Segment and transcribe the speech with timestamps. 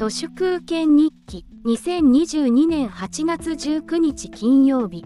[0.00, 5.04] 都市空権日記2022年8月19日金曜日。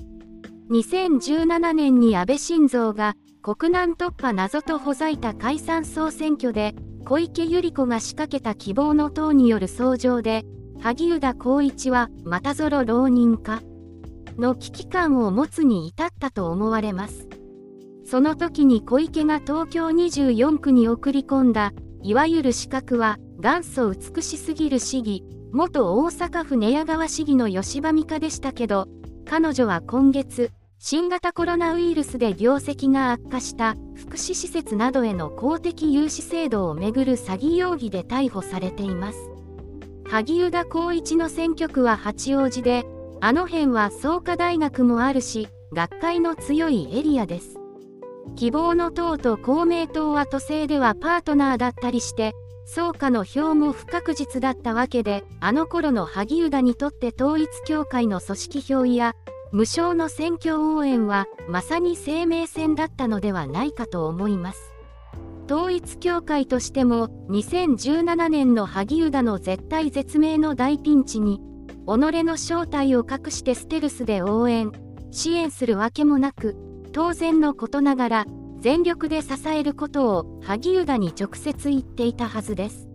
[0.70, 10.44] 2017年に安倍晋三が国難突破謎とほざいた解散総選挙で小池百合子が仕掛けた希望の党による訴状で
[10.80, 13.62] 萩生田光一はまたぞろ浪人か
[14.38, 17.26] の危機感を持つに至ったと思われます。
[18.04, 21.72] その時に小池が東京24区に送り込んだ
[22.04, 25.22] いわゆる資格は元祖美しすぎる市議
[25.52, 28.88] 元大阪府寝屋川市議の吉羽美香でしたけど
[29.28, 39.18] 彼女は今月新型コロナウイルスで業績が悪化した福祉施設などへの公的融資制度をめぐる詐欺容疑で逮捕されています。
[40.06, 42.86] 萩生田光一の選挙区は八王子で
[43.20, 47.58] あの辺は創価大学もあるし学会の強いエリアです。
[48.36, 52.32] 希望の党と公明党は都政ではパートナーだったりして
[52.66, 59.14] 総価の票も不確実だったわけであの頃の萩生田にとって統一教会の組織票や
[59.52, 64.74] 無償の選挙応援はまさに生命線だったのではないかと思います。
[65.46, 71.42] 統一教会としても2017年の萩生田の絶対絶命の大ピンチに己
[71.86, 74.72] の正体を隠してステルスで応援
[75.10, 76.56] 支援するわけもなく
[76.92, 78.26] 当然のことながら
[78.64, 82.88] 全力で支えることを萩生田に直接言っていたはずです。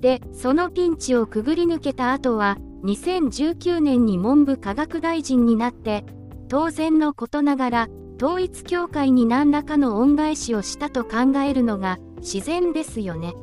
[0.00, 6.04] で、そのピンチをくぐり抜けた後は、2019年に文部科学大臣になって、
[6.48, 7.88] 当然のことながら、
[8.20, 13.34] 統一教会に何らかの恩返しをしたと考えるのが自然ですよね。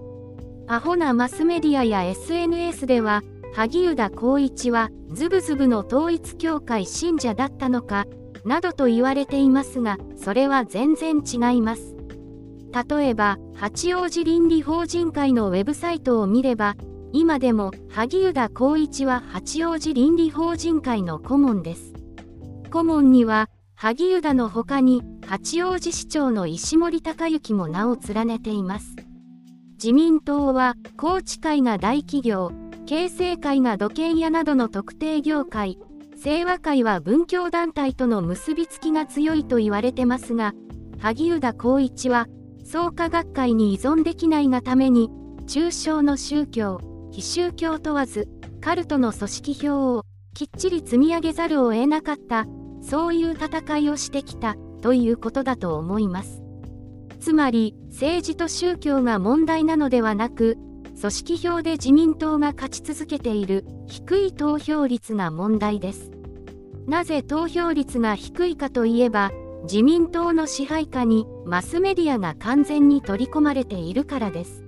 [0.68, 3.22] アホなマスメディアや SNS では、
[3.54, 8.08] 萩生田光一はズブズブの統一教会信者だったのか
[8.46, 11.96] などと言われていますが、それは全然違います。
[12.90, 16.76] 例えば、八王子倫理法人会のウェブサイトを見れば、
[17.12, 21.94] 今でも萩生田光一は八王子倫理法人会の顧問です。
[22.72, 28.96] 顧問には、萩生田の他に八王子市長の石森隆之も名を連ねています。
[29.74, 32.52] 自民党は、高知会が大企業、
[32.86, 35.80] 形成会が土建屋などの特定業界、
[36.26, 40.54] 清和会は文教団体との結びつきが強いと言われてますが、
[41.00, 42.26] 萩生田光一は、
[42.64, 45.12] 創価学会に依存できないがために、
[45.46, 46.82] 中小の宗教、
[47.12, 48.28] 非宗教問わず、
[48.60, 50.04] カルトの組織票を
[50.34, 52.48] きっちり積み上げざるを得なかった、
[52.82, 56.42] そういう戦いをしてきたということだと思います。
[57.20, 60.58] つまり、政治と宗教が問題なのではなく、
[61.00, 66.12] 組織票で自民党が勝ち続けている低い投票率が問題です。
[66.88, 69.32] なぜ投票率が低いかといえば、
[69.64, 74.64] 自民党の支配下にマスメディアが完全に取り込まれているからです。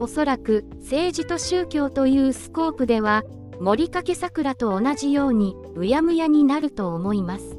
[0.00, 3.24] おそらく政治と宗教というスコープでは、
[3.60, 7.58] 森掛桜と同じようにうやむやになると思います。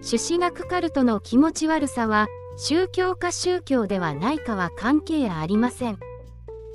[0.00, 5.98] 朱子学カルトの気持ち悪さは、宗教か宗教ではないかは関係ありません。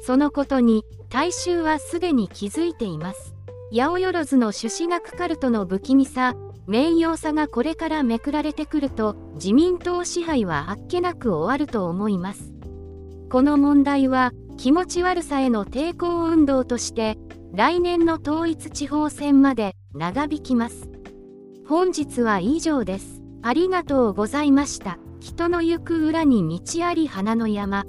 [0.05, 3.33] そのことに大衆はすでに気づいています。
[3.71, 6.35] 八百万の朱子学カルトの不気味さ
[6.67, 12.51] 名誉さがこれからめくられてくると自民党支配はあっけなく終わると思います。
[13.29, 17.17] この問題は気持ち悪さへの抵抗運動として
[17.53, 20.89] 来年の統一地方選まで長引きます。
[21.65, 23.21] 本日は以上です。
[23.41, 24.99] ありがとうございました。
[25.21, 27.85] 人の行く裏に道あり花の山。